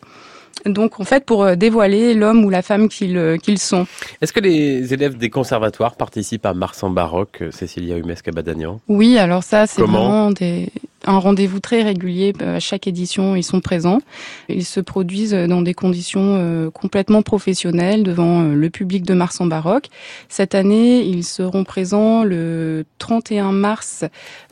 [0.65, 3.87] Donc en fait pour euh, dévoiler l'homme ou la femme qu'ils euh, qu'ils sont.
[4.21, 8.81] Est-ce que les élèves des conservatoires participent à Mars en baroque, Cécilia Humes-Cabadagnan?
[8.89, 10.71] Oui, alors ça c'est vraiment des,
[11.07, 12.33] un rendez-vous très régulier.
[12.41, 14.01] À chaque édition, ils sont présents.
[14.49, 19.41] Ils se produisent dans des conditions euh, complètement professionnelles devant euh, le public de Mars
[19.41, 19.87] en baroque.
[20.29, 24.05] Cette année, ils seront présents le 31 mars,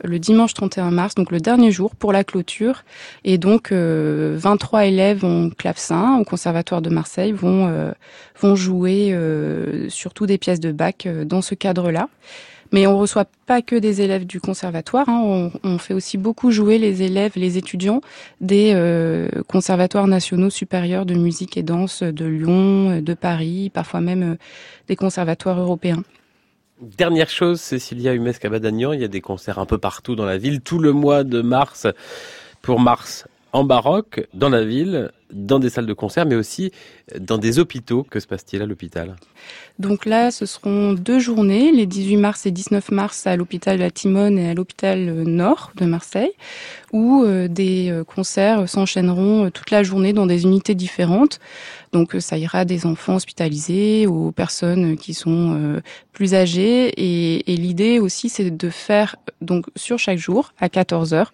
[0.03, 2.83] le dimanche 31 mars, donc le dernier jour pour la clôture.
[3.23, 7.91] Et donc, euh, 23 élèves en clavecin au Conservatoire de Marseille vont, euh,
[8.39, 10.75] vont jouer euh, surtout des pièces de
[11.05, 12.09] euh, dans ce cadre-là.
[12.71, 15.51] Mais on reçoit pas que des élèves du conservatoire, hein.
[15.63, 18.01] on, fait aussi beaucoup jouer les élèves, les étudiants
[18.41, 24.33] des euh, conservatoires nationaux supérieurs de musique et danse de Lyon, de Paris, parfois même
[24.33, 24.35] euh,
[24.87, 26.03] des conservatoires européens.
[26.81, 30.59] Dernière chose, Cécilia Humes-Cabadagnan, il y a des concerts un peu partout dans la ville,
[30.59, 31.87] tout le mois de mars
[32.61, 36.71] pour Mars en baroque, dans la ville, dans des salles de concert, mais aussi
[37.19, 38.03] dans des hôpitaux.
[38.03, 39.15] Que se passe-t-il à l'hôpital?
[39.77, 43.91] Donc là, ce seront deux journées, les 18 mars et 19 mars à l'hôpital la
[43.91, 46.31] Timone et à l'hôpital Nord de Marseille,
[46.93, 51.39] où euh, des euh, concerts s'enchaîneront euh, toute la journée dans des unités différentes.
[51.95, 55.81] Donc ça ira des enfants hospitalisés aux personnes qui sont euh,
[56.11, 56.89] plus âgées.
[56.97, 61.31] Et, et l'idée aussi, c'est de faire donc sur chaque jour à 14 heures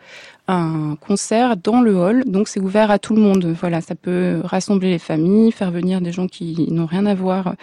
[0.47, 2.23] un concert dans le hall.
[2.25, 3.45] Donc c'est ouvert à tout le monde.
[3.59, 7.55] Voilà, ça peut rassembler les familles, faire venir des gens qui n'ont rien à voir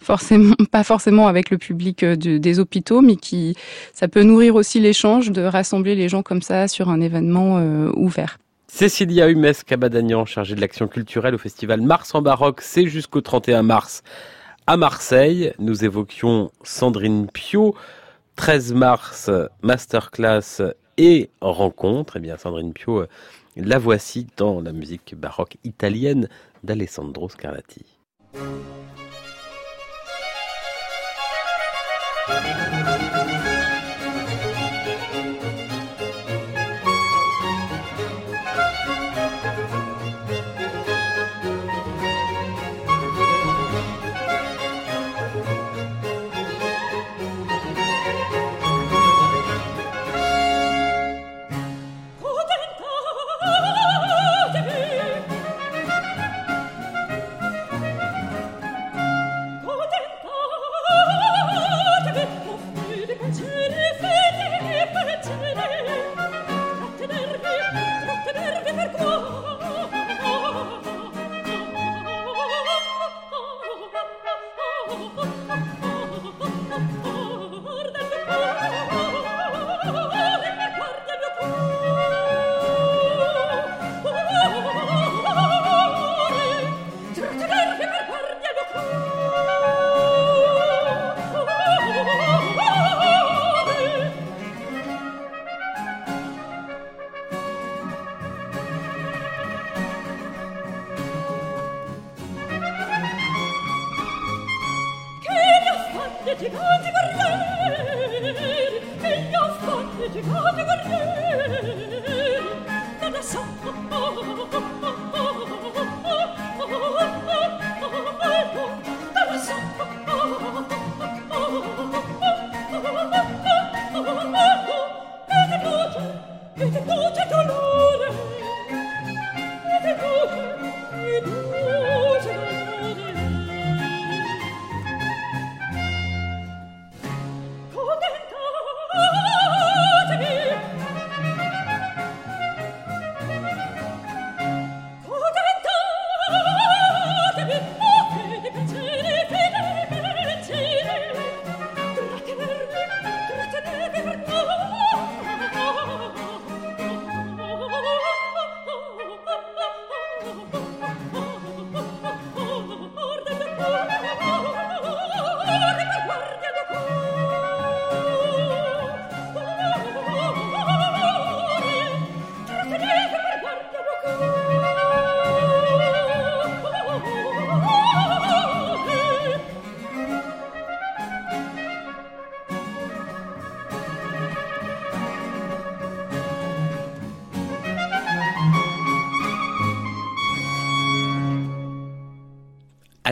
[0.00, 3.56] forcément, pas forcément avec le public de, des hôpitaux, mais qui
[3.92, 7.90] ça peut nourrir aussi l'échange de rassembler les gens comme ça sur un événement euh,
[7.94, 8.38] ouvert.
[8.68, 13.62] Cécilia Humes Cabadagnan, chargée de l'action culturelle au festival Mars en baroque, c'est jusqu'au 31
[13.62, 14.02] mars
[14.66, 15.52] à Marseille.
[15.58, 17.74] Nous évoquions Sandrine Pio,
[18.34, 19.30] 13 mars,
[19.62, 20.60] masterclass
[20.96, 22.16] et rencontre.
[22.16, 23.06] Eh bien, Sandrine Pio,
[23.56, 26.28] la voici dans la musique baroque italienne
[26.62, 27.84] d'Alessandro Scarlatti.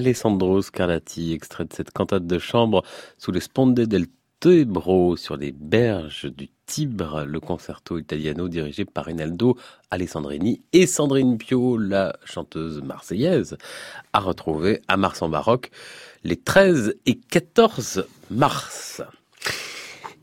[0.04, 2.82] Alessandro Scarlatti, extrait de cette cantate de chambre
[3.16, 4.04] sous les sponde del
[4.38, 9.56] Tebro sur les berges du Tibre, le concerto italiano dirigé par Rinaldo
[9.90, 13.56] Alessandrini et Sandrine Pio, la chanteuse marseillaise,
[14.12, 15.70] à retrouver à Mars en baroque
[16.22, 19.00] les 13 et 14 mars.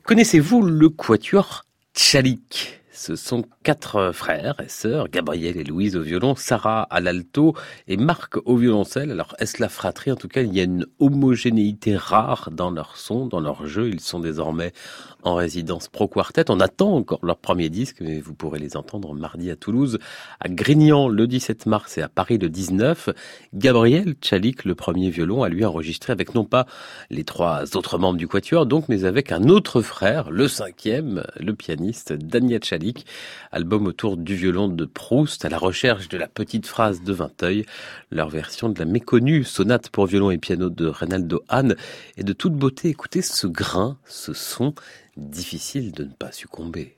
[0.04, 1.66] Connaissez-vous le quatuor
[1.96, 7.56] Tchalik ce sont quatre frères et sœurs, Gabriel et Louise au violon, Sarah à l'alto
[7.88, 9.10] et Marc au violoncelle.
[9.10, 10.12] Alors, est-ce la fratrie?
[10.12, 13.90] En tout cas, il y a une homogénéité rare dans leur son, dans leur jeu.
[13.90, 14.72] Ils sont désormais
[15.24, 16.46] en résidence Pro Quartet.
[16.50, 20.00] On attend encore leur premier disque, mais vous pourrez les entendre mardi à Toulouse,
[20.40, 23.10] à Grignan le 17 mars et à Paris le 19.
[23.54, 26.66] Gabriel Tchalik, le premier violon, a lui enregistré avec non pas
[27.10, 31.54] les trois autres membres du quatuor, donc, mais avec un autre frère, le cinquième, le
[31.54, 33.06] pianiste Daniel Tchalik.
[33.52, 37.66] Album autour du violon de Proust, à la recherche de la petite phrase de Vinteuil,
[38.12, 41.76] leur version de la méconnue sonate pour violon et piano de Reynaldo Hahn
[42.18, 42.90] est de toute beauté.
[42.90, 44.74] Écoutez ce grain, ce son
[45.18, 46.98] difficile de ne pas succomber.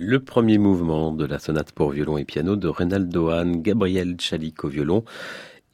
[0.00, 4.64] Le premier mouvement de la sonate pour violon et piano de Reynaldo Hahn, Gabriel Chalik
[4.64, 5.04] au violon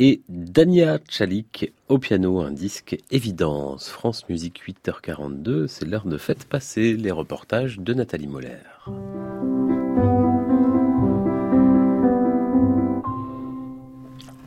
[0.01, 3.89] et Dania Chalik au piano, un disque évidence.
[3.89, 8.59] France Musique 8h42, c'est l'heure de fête passée, les reportages de Nathalie Moller.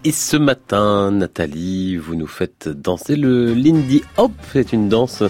[0.04, 4.32] Et ce matin, Nathalie, vous nous faites danser le Lindy Hop.
[4.52, 5.24] C'est une danse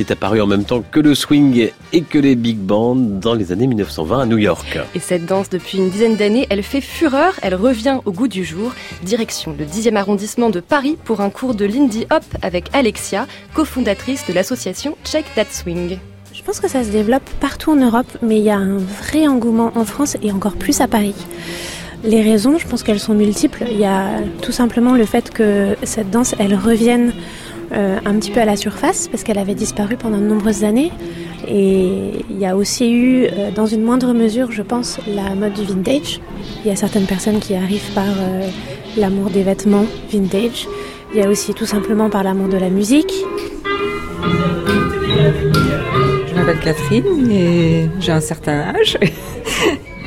[0.00, 3.34] qui est apparue en même temps que le swing et que les big bands dans
[3.34, 4.78] les années 1920 à New York.
[4.94, 8.42] Et cette danse, depuis une dizaine d'années, elle fait fureur, elle revient au goût du
[8.42, 8.72] jour.
[9.02, 14.26] Direction le 10e arrondissement de Paris pour un cours de Lindy Hop avec Alexia, cofondatrice
[14.26, 15.98] de l'association Check That Swing.
[16.32, 19.28] Je pense que ça se développe partout en Europe, mais il y a un vrai
[19.28, 21.14] engouement en France et encore plus à Paris.
[22.04, 23.64] Les raisons, je pense qu'elles sont multiples.
[23.70, 27.12] Il y a tout simplement le fait que cette danse, elle revienne
[27.72, 30.90] euh, un petit peu à la surface parce qu'elle avait disparu pendant de nombreuses années.
[31.46, 35.52] Et il y a aussi eu, euh, dans une moindre mesure, je pense, la mode
[35.52, 36.20] du vintage.
[36.64, 38.48] Il y a certaines personnes qui arrivent par euh,
[38.96, 40.66] l'amour des vêtements vintage.
[41.14, 43.12] Il y a aussi tout simplement par l'amour de la musique.
[46.28, 48.98] Je m'appelle Catherine et j'ai un certain âge.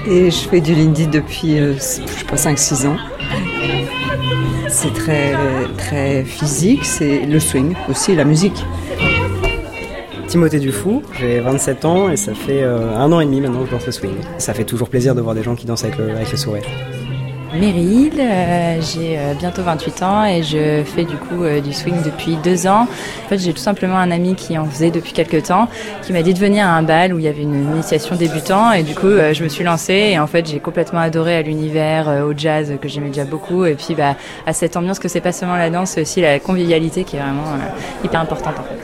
[0.05, 2.97] Et je fais du Lindy depuis, je sais pas, 5-6 ans.
[4.67, 8.65] C'est très, physique, c'est le swing aussi, la musique.
[10.27, 13.67] Timothée Dufou, j'ai 27 ans et ça fait euh, un an et demi maintenant que
[13.67, 14.15] je danse le swing.
[14.39, 16.63] Ça fait toujours plaisir de voir des gens qui dansent avec le, avec le sourire.
[17.53, 22.01] Meryl, euh, j'ai euh, bientôt 28 ans et je fais du coup euh, du swing
[22.03, 22.87] depuis deux ans.
[23.25, 25.67] En fait, j'ai tout simplement un ami qui en faisait depuis quelques temps,
[26.01, 28.71] qui m'a dit de venir à un bal où il y avait une initiation débutant
[28.71, 31.41] et du coup, euh, je me suis lancée et en fait, j'ai complètement adoré à
[31.41, 34.15] l'univers, euh, au jazz que j'aimais déjà beaucoup et puis bah,
[34.45, 37.19] à cette ambiance que c'est pas seulement la danse, c'est aussi la convivialité qui est
[37.19, 38.82] vraiment euh, hyper importante en fait.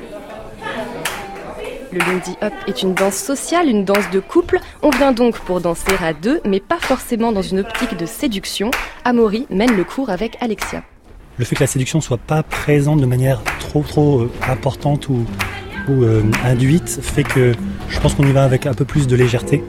[1.92, 4.60] Le Lindy Hop est une danse sociale, une danse de couple.
[4.84, 8.70] On vient donc pour danser à deux, mais pas forcément dans une optique de séduction.
[9.06, 10.84] Amaury mène le cours avec Alexia.
[11.38, 15.26] Le fait que la séduction soit pas présente de manière trop trop euh, importante ou,
[15.90, 17.54] euh, induite fait que
[17.90, 19.64] je pense qu'on y va avec un peu plus de légèreté.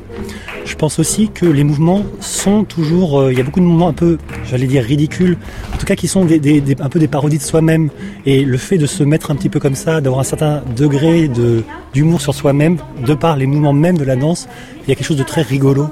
[0.64, 3.88] Je pense aussi que les mouvements sont toujours, euh, il y a beaucoup de mouvements
[3.88, 4.18] un peu,
[4.48, 5.36] j'allais dire ridicules,
[5.74, 7.90] en tout cas qui sont des, des- des- un peu des parodies de soi-même.
[8.24, 11.28] Et le fait de se mettre un petit peu comme ça, d'avoir un certain degré
[11.28, 14.48] de d'humour sur soi-même, de par les mouvements même de la danse,
[14.84, 15.88] il y a quelque chose de très rigolo.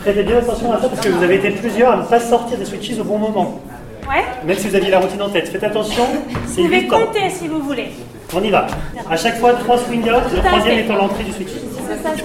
[0.00, 2.58] Prêtez bien attention à ça parce que vous avez été plusieurs à ne pas sortir
[2.58, 3.60] des switches au bon moment.
[4.08, 4.22] Ouais.
[4.46, 5.48] Même si vous aviez la routine en tête.
[5.48, 6.02] Faites attention,
[6.46, 7.88] Vous pouvez compter si vous voulez.
[8.34, 8.66] On y va.
[9.10, 11.48] À chaque fois, trois swing out, le troisième étant l'entrée du switch.
[11.48, 12.22] C'est ça, c'est-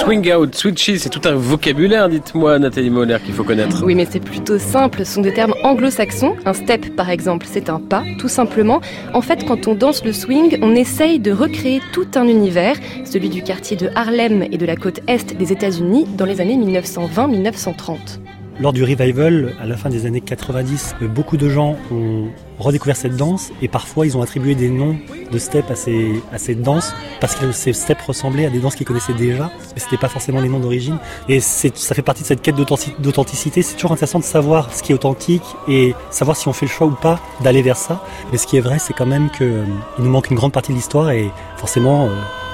[0.00, 3.82] Swing out, switches, c'est tout un vocabulaire, dites-moi, Nathalie Moller, qu'il faut connaître.
[3.84, 5.04] Oui, mais c'est plutôt simple.
[5.04, 6.36] Ce sont des termes anglo-saxons.
[6.44, 8.80] Un step, par exemple, c'est un pas, tout simplement.
[9.12, 13.28] En fait, quand on danse le swing, on essaye de recréer tout un univers, celui
[13.28, 18.25] du quartier de Harlem et de la côte est des États-Unis dans les années 1920-1930.
[18.58, 22.28] Lors du revival, à la fin des années 90, euh, beaucoup de gens ont
[22.58, 24.96] redécouvert cette danse et parfois ils ont attribué des noms
[25.30, 28.74] de steps à ces, à cette danse parce que ces steps ressemblaient à des danses
[28.74, 30.96] qu'ils connaissaient déjà, mais c'était pas forcément les noms d'origine.
[31.28, 33.60] Et ça fait partie de cette quête d'authentic- d'authenticité.
[33.60, 36.70] C'est toujours intéressant de savoir ce qui est authentique et savoir si on fait le
[36.72, 38.02] choix ou pas d'aller vers ça.
[38.32, 39.64] Mais ce qui est vrai, c'est quand même que euh,
[39.98, 42.08] nous manque une grande partie de l'histoire et forcément, euh,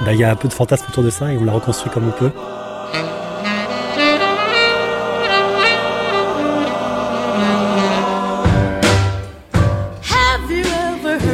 [0.05, 1.93] bah, il y a un peu de fantasme autour de ça et on la reconstruit
[1.93, 2.33] comme on peut.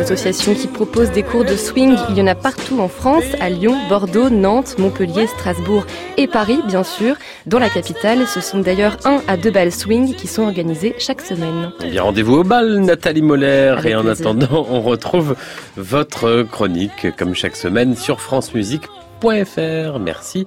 [0.09, 3.25] Des associations qui proposent des cours de swing, il y en a partout en France,
[3.41, 5.85] à Lyon, Bordeaux, Nantes, Montpellier, Strasbourg
[6.17, 7.15] et Paris, bien sûr.
[7.45, 11.21] Dans la capitale, ce sont d'ailleurs un à deux balles swing qui sont organisés chaque
[11.21, 11.73] semaine.
[11.85, 13.75] Eh bien, rendez-vous au bal, Nathalie Moller.
[13.77, 14.29] Avec et en plaisir.
[14.29, 15.37] attendant, on retrouve
[15.77, 19.99] votre chronique, comme chaque semaine, sur francemusique.fr.
[20.01, 20.47] Merci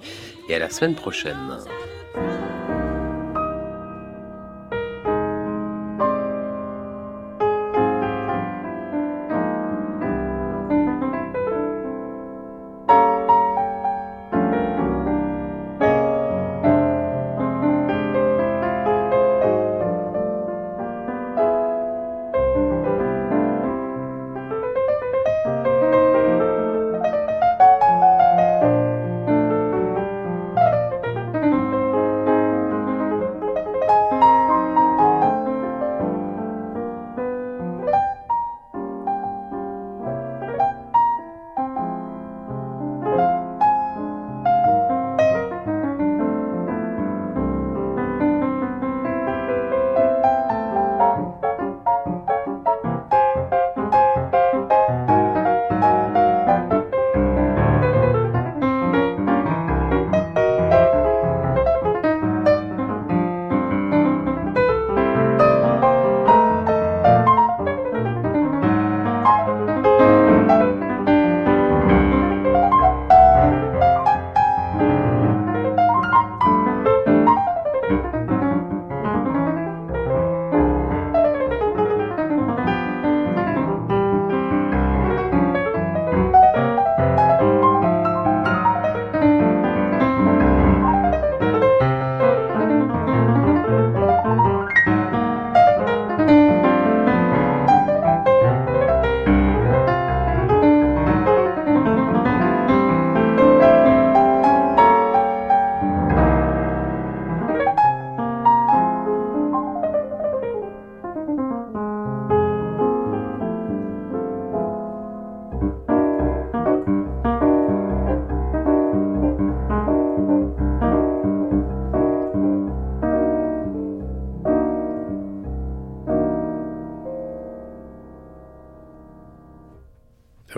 [0.49, 1.37] et à la semaine prochaine.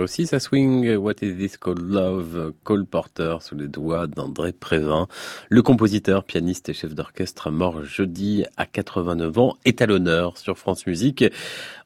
[0.03, 0.95] Aussi, ça swing.
[0.97, 1.79] What is this called?
[1.79, 2.53] Love?
[2.63, 5.07] Cole Porter sous les doigts d'André Prévin.
[5.49, 10.57] Le compositeur, pianiste et chef d'orchestre mort jeudi à 89 ans est à l'honneur sur
[10.57, 11.23] France Musique.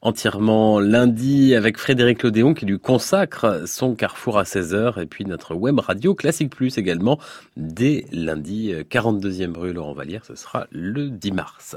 [0.02, 5.54] Entièrement lundi avec Frédéric Lodéon qui lui consacre son carrefour à 16h et puis notre
[5.54, 7.18] web radio Classique Plus également
[7.56, 10.24] dès lundi 42e rue Laurent Vallière.
[10.24, 11.76] Ce sera le 10 mars.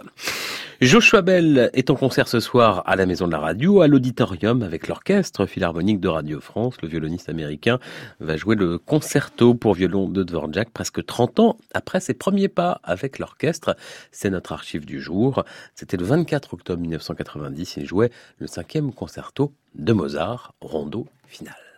[0.82, 4.64] Joshua Bell est en concert ce soir à la Maison de la Radio, à l'Auditorium
[4.64, 6.82] avec l'Orchestre Philharmonique de Radio France.
[6.82, 7.78] Le violoniste américain
[8.20, 12.82] va jouer le concerto pour violon de Dvorak presque 30 ans après ses premiers pas
[12.84, 13.78] avec l'orchestre.
[14.12, 15.44] C'est notre archive du jour.
[15.76, 17.78] C'était le 24 octobre 1990.
[17.78, 18.10] Il jouait
[18.40, 21.70] le cinquième concerto de Mozart, rondo final.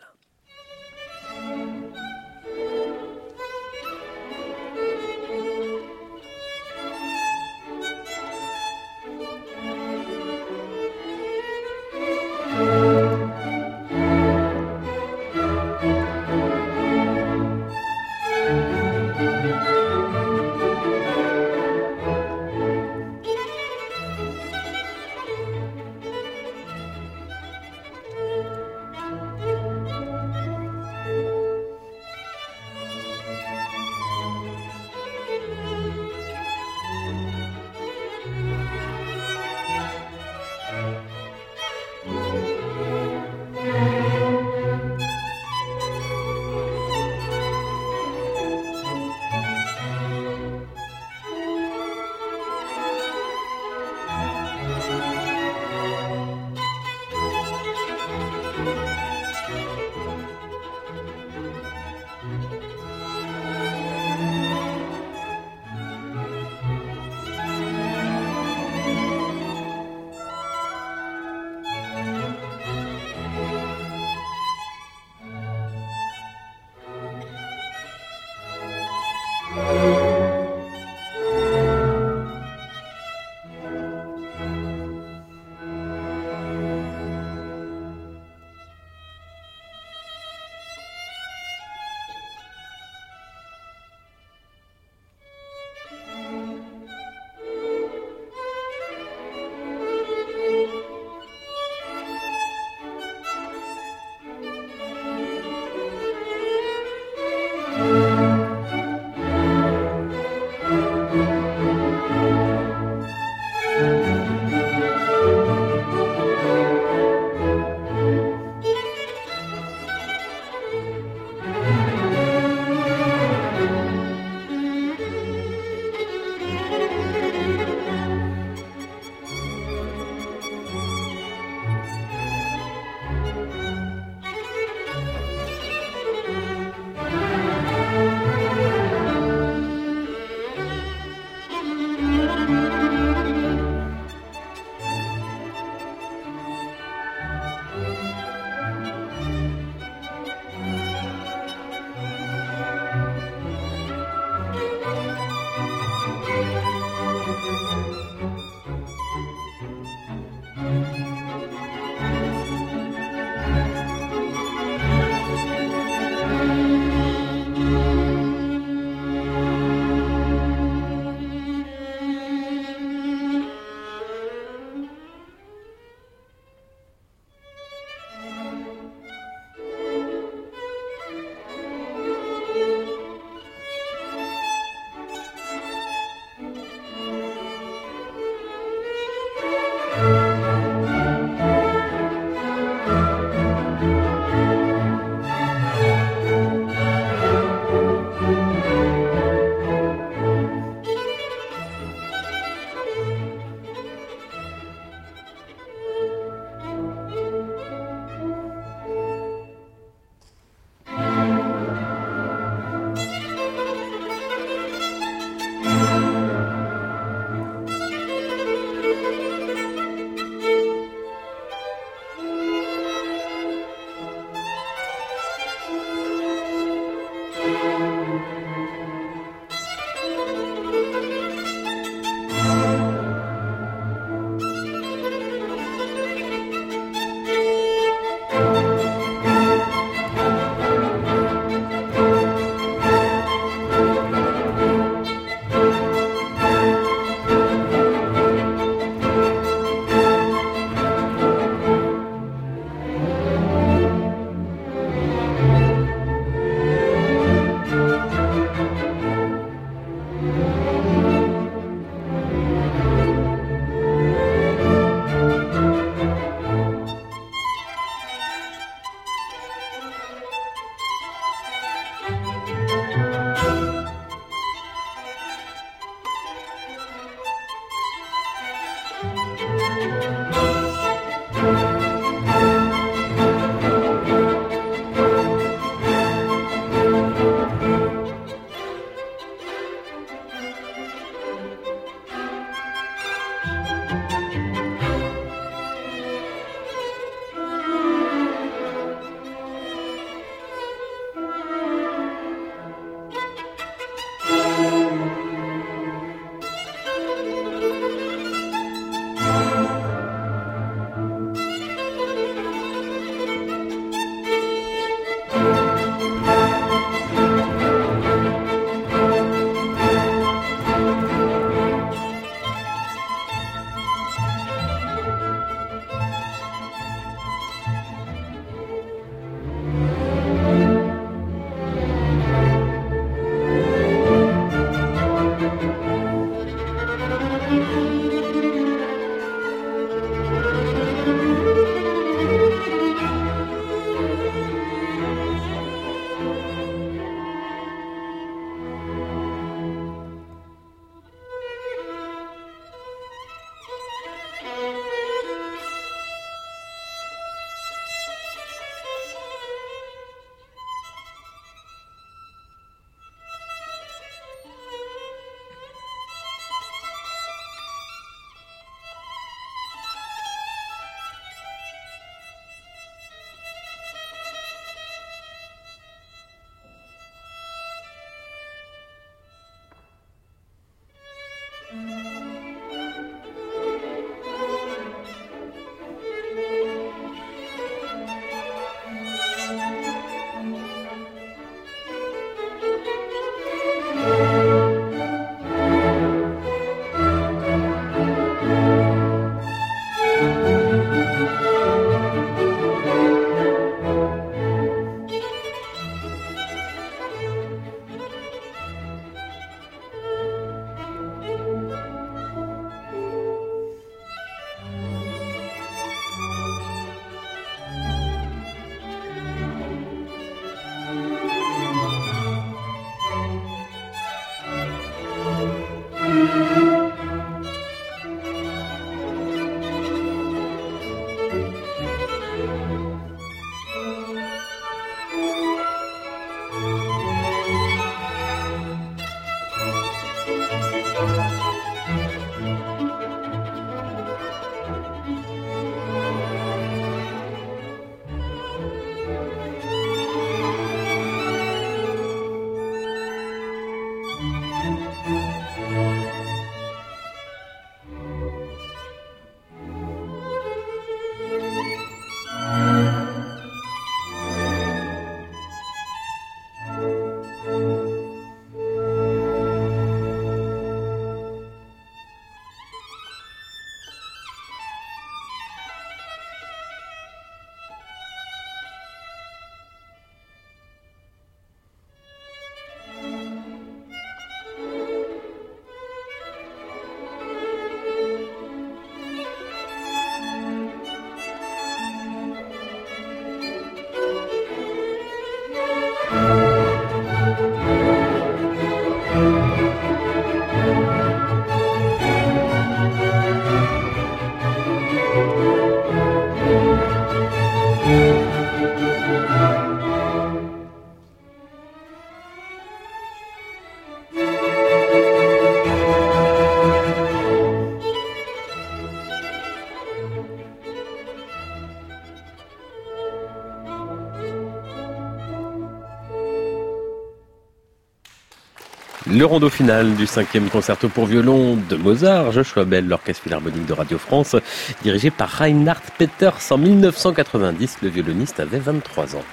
[529.24, 533.72] Le rondo final du cinquième concerto pour violon de Mozart, Joshua Bell, l'orchestre philharmonique de
[533.72, 534.36] Radio France,
[534.82, 537.78] dirigé par Reinhard Peters en 1990.
[537.84, 539.24] Le violoniste avait 23 ans.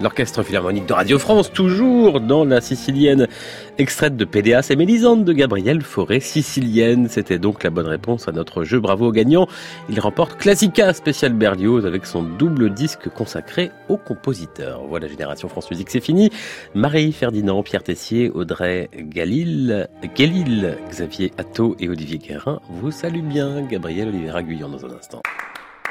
[0.00, 3.28] L'orchestre philharmonique de Radio France, toujours dans la sicilienne,
[3.76, 7.06] extraite de PDA, et Mélisande de Gabriel Forêt, sicilienne.
[7.10, 8.80] C'était donc la bonne réponse à notre jeu.
[8.80, 9.46] Bravo au gagnant.
[9.90, 14.80] Il remporte Classica spécial Berlioz avec son double disque consacré au compositeur.
[14.88, 16.30] Voilà, Génération France Musique, c'est fini.
[16.74, 19.86] Marie Ferdinand, Pierre Tessier, Audrey Galil,
[20.16, 23.60] Galil, Xavier Atto et Olivier Guérin vous saluent bien.
[23.62, 25.20] Gabriel Olivier Aguillon dans un instant.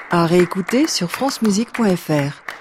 [0.10, 2.59] À réécouter sur francemusique.fr.